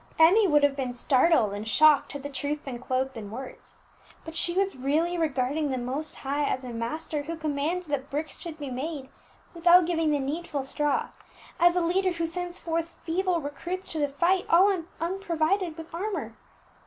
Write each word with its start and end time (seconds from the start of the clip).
Emmie 0.17 0.47
would 0.47 0.63
have 0.63 0.75
been 0.75 0.95
startled 0.95 1.53
and 1.53 1.67
shocked 1.67 2.13
had 2.13 2.23
the 2.23 2.27
truth 2.29 2.65
been 2.65 2.79
clothed 2.79 3.15
in 3.17 3.29
words, 3.29 3.75
but 4.25 4.33
she 4.35 4.51
was 4.55 4.75
really 4.75 5.15
regarding 5.15 5.69
the 5.69 5.77
Most 5.77 6.15
High 6.15 6.43
as 6.43 6.63
a 6.63 6.69
Master 6.73 7.21
who 7.21 7.35
commands 7.35 7.85
that 7.85 8.09
bricks 8.09 8.39
should 8.39 8.57
be 8.57 8.71
made 8.71 9.09
without 9.53 9.85
giving 9.85 10.09
the 10.09 10.17
needful 10.17 10.63
straw, 10.63 11.09
as 11.59 11.75
a 11.75 11.81
Leader 11.81 12.13
who 12.13 12.25
sends 12.25 12.57
forth 12.57 12.95
feeble 13.03 13.41
recruits 13.41 13.91
to 13.91 13.99
the 13.99 14.09
fight 14.09 14.47
all 14.49 14.75
unprovided 14.99 15.77
with 15.77 15.93
armour. 15.93 16.33